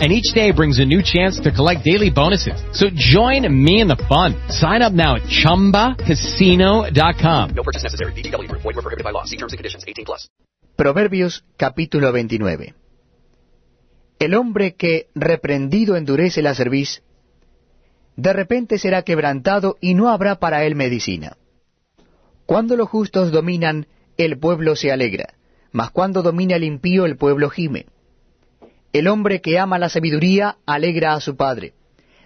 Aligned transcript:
and 0.00 0.12
each 0.12 0.32
day 0.32 0.52
brings 0.52 0.78
a 0.78 0.84
new 0.84 1.02
chance 1.02 1.40
to 1.40 1.50
collect 1.52 1.84
daily 1.84 2.08
bonuses. 2.08 2.62
So 2.72 2.88
join 2.94 3.46
me 3.52 3.82
in 3.82 3.88
the 3.88 3.98
fun. 4.08 4.34
Sign 4.48 4.80
up 4.80 4.94
now 4.94 5.16
at 5.16 5.24
ChumbaCasino.com. 5.24 7.54
No 7.54 7.62
purchase 7.62 7.82
necessary. 7.82 8.14
BGW. 8.14 8.50
Void 8.50 8.64
were 8.64 8.80
prohibited 8.80 9.04
by 9.04 9.10
law. 9.10 9.24
See 9.24 9.36
terms 9.36 9.52
and 9.52 9.58
conditions. 9.58 9.84
18 9.86 10.06
plus. 10.06 10.30
Proverbios 10.76 11.44
capítulo 11.58 12.12
29. 12.12 12.74
El 14.18 14.34
hombre 14.34 14.74
que 14.74 15.08
reprendido 15.14 15.96
endurece 15.96 16.42
la 16.42 16.54
cerviz, 16.54 17.02
de 18.16 18.32
repente 18.34 18.78
será 18.78 19.02
quebrantado 19.02 19.78
y 19.80 19.94
no 19.94 20.10
habrá 20.10 20.34
para 20.36 20.64
él 20.64 20.74
medicina. 20.74 21.38
Cuando 22.44 22.76
los 22.76 22.88
justos 22.88 23.32
dominan, 23.32 23.86
el 24.18 24.38
pueblo 24.38 24.76
se 24.76 24.92
alegra, 24.92 25.32
mas 25.72 25.90
cuando 25.90 26.20
domina 26.22 26.56
el 26.56 26.64
impío, 26.64 27.06
el 27.06 27.16
pueblo 27.16 27.48
gime. 27.48 27.86
El 28.92 29.06
hombre 29.08 29.40
que 29.40 29.58
ama 29.58 29.78
la 29.78 29.88
sabiduría 29.88 30.56
alegra 30.66 31.14
a 31.14 31.20
su 31.20 31.36
padre, 31.36 31.74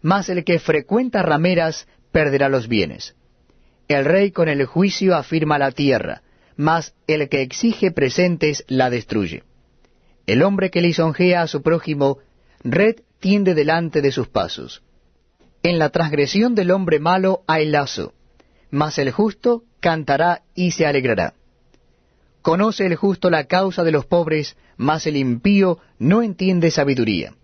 mas 0.00 0.28
el 0.28 0.44
que 0.44 0.58
frecuenta 0.58 1.22
rameras 1.22 1.88
perderá 2.12 2.48
los 2.48 2.68
bienes. 2.68 3.16
El 3.88 4.04
rey 4.04 4.30
con 4.30 4.48
el 4.48 4.64
juicio 4.66 5.16
afirma 5.16 5.58
la 5.58 5.72
tierra, 5.72 6.22
mas 6.56 6.94
el 7.06 7.28
que 7.28 7.42
exige 7.42 7.90
presentes 7.90 8.64
la 8.68 8.90
destruye. 8.90 9.42
El 10.26 10.42
hombre 10.42 10.70
que 10.70 10.82
lisonjea 10.82 11.42
a 11.42 11.48
su 11.48 11.62
prójimo, 11.62 12.18
red 12.62 12.96
tiende 13.18 13.54
delante 13.54 14.00
de 14.00 14.12
sus 14.12 14.28
pasos. 14.28 14.82
En 15.62 15.78
la 15.78 15.90
transgresión 15.90 16.54
del 16.54 16.70
hombre 16.70 17.00
malo 17.00 17.42
hay 17.46 17.66
lazo, 17.66 18.14
mas 18.70 18.98
el 18.98 19.10
justo 19.10 19.64
cantará 19.80 20.42
y 20.54 20.72
se 20.72 20.86
alegrará. 20.86 21.34
Conoce 22.42 22.86
el 22.86 22.96
justo 22.96 23.30
la 23.30 23.44
causa 23.44 23.84
de 23.84 23.92
los 23.92 24.04
pobres, 24.04 24.56
mas 24.76 25.06
el 25.06 25.16
impío 25.16 25.78
no 25.98 26.22
entiende 26.22 26.70
sabiduría. 26.70 27.34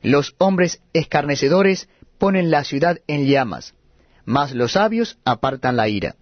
Los 0.00 0.34
hombres 0.38 0.82
escarnecedores 0.94 1.88
ponen 2.18 2.50
la 2.50 2.64
ciudad 2.64 2.98
en 3.06 3.26
llamas, 3.26 3.74
mas 4.24 4.52
los 4.52 4.72
sabios 4.72 5.18
apartan 5.24 5.76
la 5.76 5.88
ira. 5.88 6.16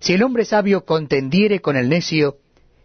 Si 0.00 0.12
el 0.12 0.22
hombre 0.22 0.44
sabio 0.44 0.84
contendiere 0.84 1.60
con 1.60 1.76
el 1.76 1.88
necio, 1.88 2.36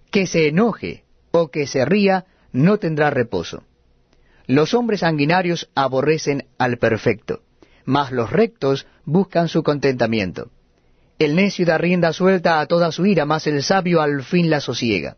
que 0.09 0.25
se 0.25 0.47
enoje 0.47 1.03
o 1.31 1.49
que 1.49 1.67
se 1.67 1.83
ría, 1.83 2.25
no 2.51 2.77
tendrá 2.77 3.09
reposo. 3.09 3.63
Los 4.47 4.73
hombres 4.73 5.01
sanguinarios 5.01 5.69
aborrecen 5.75 6.47
al 6.57 6.77
perfecto, 6.77 7.41
mas 7.83 8.11
los 8.11 8.31
rectos 8.31 8.87
buscan 9.05 9.49
su 9.49 9.63
contentamiento. 9.63 10.49
El 11.19 11.35
necio 11.35 11.65
da 11.65 11.77
rienda 11.77 12.13
suelta 12.13 12.61
a 12.61 12.65
toda 12.65 12.93
su 12.93 13.05
ira, 13.05 13.25
mas 13.25 13.45
el 13.45 13.61
sabio 13.61 14.01
al 14.01 14.23
fin 14.23 14.49
la 14.49 14.61
sosiega. 14.61 15.17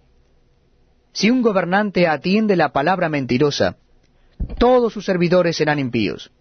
Si 1.13 1.29
un 1.29 1.43
gobernante 1.43 2.07
atiende 2.07 2.55
la 2.55 2.73
palabra 2.73 3.07
mentirosa, 3.07 3.77
todos 4.57 4.93
sus 4.93 5.05
servidores 5.05 5.57
serán 5.57 5.77
impíos. 5.77 6.31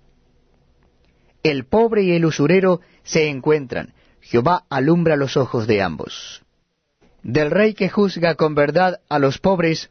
El 1.43 1.67
pobre 1.67 2.05
y 2.05 2.13
el 2.13 2.25
usurero 2.25 2.81
se 3.03 3.29
encuentran, 3.29 3.93
Jehová 4.23 4.65
alumbra 4.71 5.17
los 5.17 5.37
ojos 5.37 5.67
de 5.67 5.83
ambos. 5.83 6.43
Del 7.23 7.51
rey 7.51 7.75
que 7.75 7.91
juzga 7.91 8.37
con 8.37 8.55
verdad 8.55 9.01
a 9.11 9.19
los 9.19 9.39
pobres, 9.39 9.91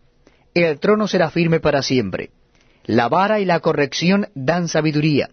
el 0.55 0.79
trono 0.79 1.07
será 1.07 1.29
firme 1.29 1.59
para 1.59 1.83
siempre. 1.83 2.31
La 2.85 3.07
vara 3.07 3.39
y 3.39 3.45
la 3.45 3.59
corrección 3.59 4.29
dan 4.33 4.67
sabiduría, 4.67 5.29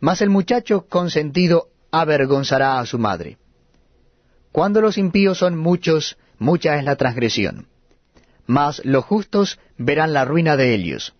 mas 0.00 0.22
el 0.22 0.30
muchacho 0.30 0.86
consentido 0.88 1.68
avergonzará 1.90 2.78
a 2.78 2.86
su 2.86 2.98
madre. 2.98 3.36
Cuando 4.56 4.80
los 4.80 4.96
impíos 4.96 5.36
son 5.36 5.58
muchos, 5.58 6.16
mucha 6.38 6.78
es 6.78 6.84
la 6.84 6.96
transgresión. 6.96 7.66
Mas 8.46 8.80
los 8.86 9.04
justos 9.04 9.60
verán 9.76 10.14
la 10.14 10.24
ruina 10.24 10.56
de 10.56 10.72
ellos. 10.72 11.14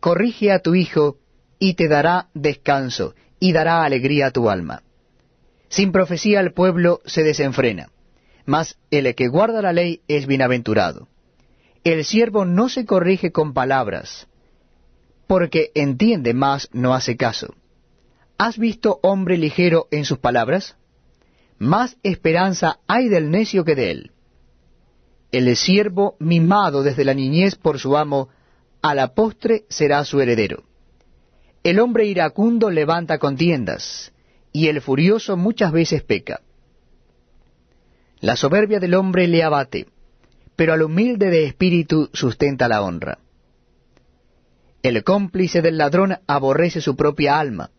Corrige 0.00 0.52
a 0.52 0.58
tu 0.58 0.74
hijo, 0.74 1.16
y 1.58 1.76
te 1.76 1.88
dará 1.88 2.28
descanso, 2.34 3.14
y 3.40 3.54
dará 3.54 3.84
alegría 3.84 4.26
a 4.26 4.32
tu 4.32 4.50
alma. 4.50 4.82
Sin 5.70 5.92
profecía 5.92 6.40
el 6.40 6.52
pueblo 6.52 7.00
se 7.06 7.22
desenfrena, 7.22 7.88
mas 8.44 8.76
el 8.90 9.14
que 9.14 9.28
guarda 9.28 9.62
la 9.62 9.72
ley 9.72 10.02
es 10.06 10.26
bienaventurado. 10.26 11.08
El 11.84 12.04
siervo 12.04 12.44
no 12.44 12.68
se 12.68 12.84
corrige 12.84 13.32
con 13.32 13.54
palabras, 13.54 14.26
porque 15.26 15.70
entiende, 15.74 16.34
mas 16.34 16.68
no 16.74 16.92
hace 16.92 17.16
caso. 17.16 17.54
¿Has 18.36 18.58
visto 18.58 19.00
hombre 19.02 19.38
ligero 19.38 19.88
en 19.90 20.04
sus 20.04 20.18
palabras? 20.18 20.76
Más 21.58 21.96
esperanza 22.02 22.78
hay 22.86 23.08
del 23.08 23.30
necio 23.30 23.64
que 23.64 23.74
de 23.74 23.90
él. 23.90 24.12
El 25.30 25.54
siervo 25.56 26.16
mimado 26.20 26.82
desde 26.82 27.04
la 27.04 27.14
niñez 27.14 27.56
por 27.56 27.78
su 27.78 27.96
amo, 27.96 28.28
a 28.80 28.94
la 28.94 29.14
postre 29.14 29.64
será 29.68 30.04
su 30.04 30.20
heredero. 30.20 30.64
El 31.62 31.80
hombre 31.80 32.06
iracundo 32.06 32.70
levanta 32.70 33.18
contiendas, 33.18 34.12
y 34.52 34.68
el 34.68 34.80
furioso 34.80 35.36
muchas 35.36 35.72
veces 35.72 36.02
peca. 36.02 36.40
La 38.20 38.36
soberbia 38.36 38.80
del 38.80 38.94
hombre 38.94 39.28
le 39.28 39.42
abate, 39.42 39.86
pero 40.56 40.72
al 40.72 40.82
humilde 40.82 41.30
de 41.30 41.44
espíritu 41.44 42.08
sustenta 42.12 42.68
la 42.68 42.82
honra. 42.82 43.18
El 44.82 45.04
cómplice 45.04 45.60
del 45.60 45.76
ladrón 45.76 46.18
aborrece 46.26 46.80
su 46.80 46.96
propia 46.96 47.38
alma, 47.38 47.70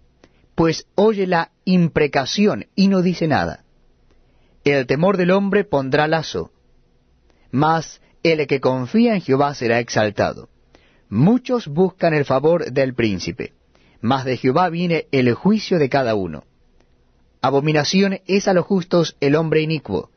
pues 0.56 0.85
oye 0.95 1.25
la 1.25 1.51
imprecación 1.63 2.68
y 2.75 2.89
no 2.89 3.01
dice 3.01 3.28
nada. 3.28 3.63
El 4.63 4.85
temor 4.87 5.17
del 5.17 5.31
hombre 5.31 5.63
pondrá 5.63 6.07
lazo, 6.07 6.51
mas 7.51 8.01
el 8.23 8.45
que 8.47 8.59
confía 8.59 9.15
en 9.15 9.21
Jehová 9.21 9.53
será 9.53 9.79
exaltado. 9.79 10.49
Muchos 11.09 11.67
buscan 11.67 12.13
el 12.13 12.25
favor 12.25 12.71
del 12.71 12.93
príncipe, 12.93 13.53
mas 14.01 14.25
de 14.25 14.37
Jehová 14.37 14.69
viene 14.69 15.07
el 15.11 15.33
juicio 15.33 15.79
de 15.79 15.89
cada 15.89 16.15
uno. 16.15 16.43
Abominación 17.41 18.19
es 18.27 18.47
a 18.47 18.53
los 18.53 18.65
justos 18.65 19.15
el 19.21 19.35
hombre 19.35 19.61
inicuo, 19.61 20.09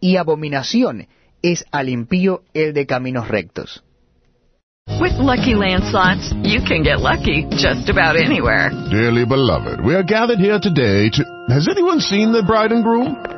y 0.00 0.16
abominación 0.16 1.08
es 1.42 1.64
al 1.70 1.88
impío 1.88 2.42
el 2.54 2.72
de 2.72 2.86
caminos 2.86 3.28
rectos. 3.28 3.82
With 5.00 5.18
lucky 5.18 5.54
landslots, 5.54 6.32
you 6.42 6.62
can 6.62 6.82
get 6.82 7.00
lucky 7.00 7.46
just 7.50 7.90
about 7.90 8.16
anywhere. 8.16 8.70
Dearly 8.90 9.26
beloved, 9.26 9.84
we 9.84 9.94
are 9.94 10.02
gathered 10.02 10.38
here 10.38 10.58
today 10.58 11.10
to. 11.10 11.24
Has 11.50 11.68
anyone 11.68 12.00
seen 12.00 12.32
the 12.32 12.42
bride 12.42 12.72
and 12.72 12.82
groom? 12.82 13.37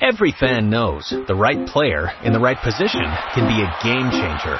Every 0.00 0.32
fan 0.32 0.70
knows 0.70 1.12
the 1.28 1.34
right 1.34 1.66
player 1.68 2.08
in 2.24 2.32
the 2.32 2.40
right 2.40 2.56
position 2.56 3.04
can 3.36 3.44
be 3.44 3.60
a 3.60 3.76
game 3.84 4.08
changer. 4.08 4.56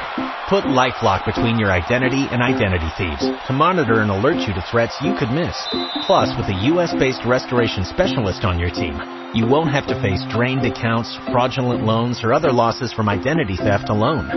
Put 0.52 0.68
LifeLock 0.68 1.24
between 1.24 1.58
your 1.58 1.72
identity 1.72 2.28
and 2.28 2.42
identity 2.42 2.92
thieves 2.98 3.24
to 3.46 3.52
monitor 3.52 4.04
and 4.04 4.10
alert 4.10 4.36
you 4.46 4.52
to 4.52 4.64
threats 4.70 5.00
you 5.00 5.16
could 5.16 5.30
miss. 5.32 5.56
Plus, 6.04 6.28
with 6.36 6.52
a 6.52 6.60
U.S.-based 6.76 7.24
restoration 7.24 7.84
specialist 7.84 8.44
on 8.44 8.58
your 8.58 8.68
team, 8.68 9.00
you 9.32 9.46
won't 9.46 9.72
have 9.72 9.86
to 9.88 10.00
face 10.02 10.20
drained 10.28 10.66
accounts, 10.66 11.16
fraudulent 11.32 11.84
loans, 11.84 12.20
or 12.22 12.34
other 12.34 12.52
losses 12.52 12.92
from 12.92 13.08
identity 13.08 13.56
theft 13.56 13.88
alone. 13.88 14.28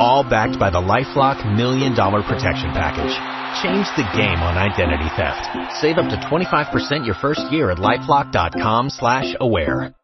All 0.00 0.24
backed 0.24 0.58
by 0.58 0.70
the 0.70 0.80
LifeLock 0.80 1.44
Million 1.54 1.94
Dollar 1.94 2.22
Protection 2.22 2.72
Package. 2.72 3.37
Change 3.62 3.86
the 3.96 4.08
game 4.14 4.38
on 4.40 4.56
identity 4.56 5.08
theft. 5.16 5.48
Save 5.80 5.98
up 5.98 6.08
to 6.10 6.16
25% 6.16 7.04
your 7.04 7.16
first 7.16 7.50
year 7.50 7.70
at 7.70 7.78
lifelock.com 7.78 8.90
slash 8.90 9.34
aware. 9.40 9.98